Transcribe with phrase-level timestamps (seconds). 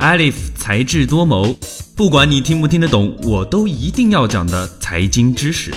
[0.00, 1.54] Alif 才智多谋，
[1.94, 5.70] 不管你听不听得懂，我都一定要讲的财经知识。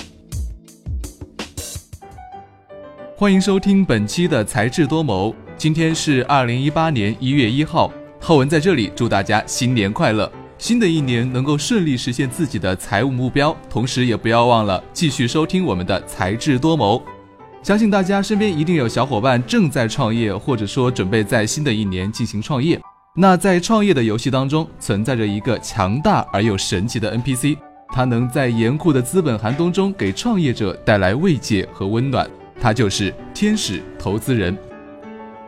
[3.14, 17.02] 欢迎收听本期的才智多谋，今天是二零一八年一月一号，浩文在这里祝大家新年快乐，新的一年能够顺利实现自己的财务目标，同时也不要忘了继续收听我们的才智多谋。
[17.62, 22.80] 相信大家身边一定有小伙伴正在创业，或者说准备在新的一年进行创业。
[23.16, 27.56] 那在创业的游戏当中，存在着一个强大而又神奇的 NPC，
[27.90, 32.28] 它能在严酷的资本寒冬中给创业者带来慰藉和温暖。
[32.60, 34.56] 它就是天使投资人。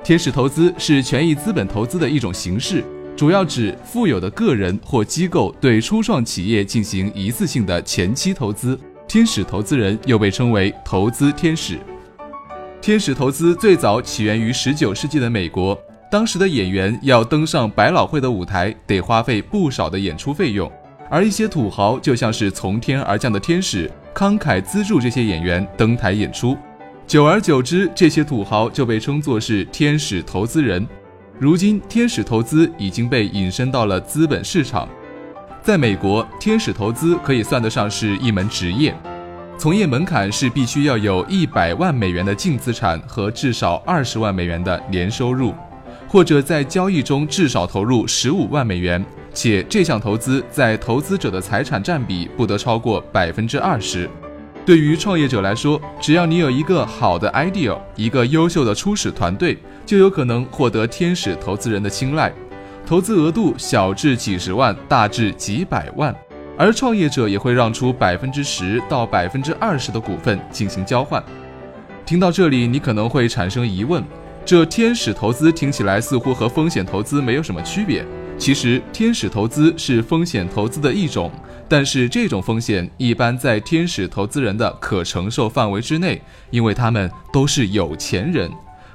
[0.05, 2.85] 天使投资是权益资本投资的一种形式，
[3.17, 8.79] 主要指富有的个人或机构对初创企业进行一次性的前期投资。
[9.09, 11.81] 天使投资人又被称为投资天使。
[12.81, 15.77] 天使投资最早起源于19世纪的美国。
[16.17, 20.73] 当时的演员要登上百老汇的舞台，得花费不少的演出费用，
[21.11, 26.57] 而一些土豪就像是从天而降的天使，慷慨资助这些演员登台演出。
[27.07, 30.89] 久而久之，这些土豪就被称作是天使投资人。
[31.39, 34.89] 如今，天使投资已经被引申到了资本市场。
[35.61, 38.95] 在美国，天使投资可以算得上是一门职业，
[39.59, 45.53] 从业门槛是必须要有一百万美元的净资产和至少二十万美元的年收入。
[46.09, 49.05] 或者在交易中至少投入十五万美元，
[49.35, 54.09] 且这项投资在投资者的财产占比不得超过百分之二十。
[54.65, 62.33] 对于创业者来说，只要你有一个好的 idea，一个优秀的初始团队，就有可能获得天使投资人的青睐。
[62.85, 66.15] 投资额度小至几十万，大至几百万，
[66.57, 71.23] 而创业者也会让出百分之十到百分之二十的股份进行交换。
[72.05, 74.03] 听到这里，你可能会产生疑问。
[74.47, 78.07] 这天使投资听起来似乎和风险投资没有什么区别。
[78.39, 81.33] 其实，天使投资是风险投资的一种，
[81.69, 86.23] 但是这种风险一般在天使投资人的可承受范围之内，
[86.53, 88.49] 因为他们都是有钱人，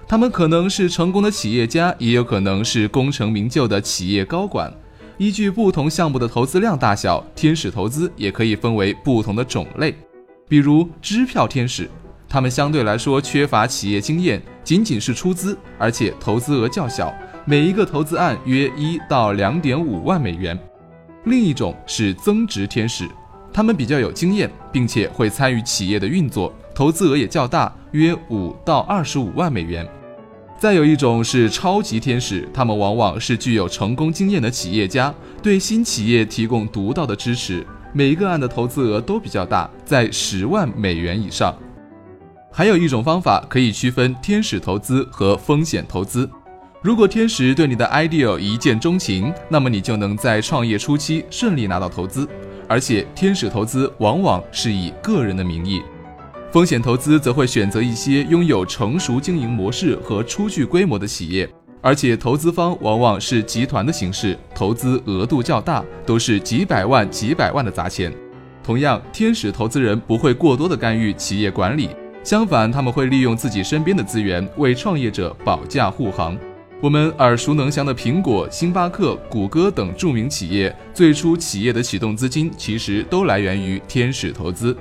[0.07, 4.73] 他们可能是成功的企业家，也有可能是功成名就的企业高管。
[5.17, 9.93] 依据不同项目的投资量大小，天使投资也可以分为不同的种类，
[10.47, 11.89] 比如支票天使。
[12.29, 17.13] 他们相对来说缺乏企业经验，仅仅是出资，而且投资额较小，
[17.45, 20.57] 每一个投资案约一到两点五万美元。
[21.25, 23.07] 另一种是增值天使，
[23.53, 29.87] 他们比较有经验，并且会参与企业的运作，投资额也较大，约五到二十五万美元。
[30.59, 41.55] 再有一种是超级天使，他们往往是具有成功经验的企业家，对新企业提供独到的支持，每一个案的投资额都比较大，在十万美元以上。
[42.53, 46.29] 还有一种方法可以区分天使投资和风险投资。
[46.81, 52.27] 如果天使对你的 idea 一见钟情，那么你就能在创业初期顺利拿到投资。
[52.67, 55.81] 而且，天使投资往往是以个人的名义，
[56.51, 61.49] 风险投资则会选择一些拥有成熟经营模式和初具规模的企业，
[61.81, 68.13] 而且投资方往往是集团的形式，投资额度较大，都是几百万、几百万的砸钱。
[68.63, 71.89] 同样，天使投资人不会过多的干预企业管理。
[72.23, 76.37] 相反，他们会利用自己身边的资源为创业者保驾护航。
[76.79, 84.75] 我们耳熟能详的苹果、星巴克、谷歌等著名企业，最初企业的启动资金其实都来源于天使投资。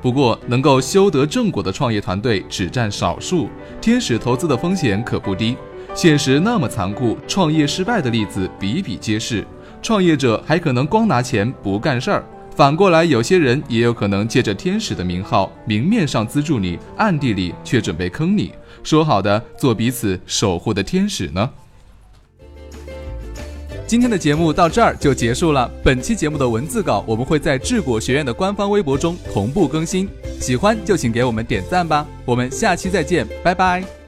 [0.00, 3.48] 不过，能够修得正果的创业团队只占少数，
[3.80, 5.56] 天使投资的风险可不低。
[5.94, 9.44] 现实那么残酷，创业失败的例子比比皆是。
[9.80, 12.24] 创业者还可能光拿钱不干事儿。
[12.54, 18.52] 反过来，有些人也有可能借着天使的名号，明面上资助你，暗地里却准备坑你。
[18.84, 21.50] 说好的做彼此守护的天使呢？
[23.86, 25.70] 今天的节目到这儿就结束了。
[25.82, 30.08] 本期节目的文字稿我们会在智果学院的官方微博中同步更新，
[30.40, 32.06] 喜欢就请给我们点赞吧。
[32.24, 34.03] 我们下期再见，拜拜。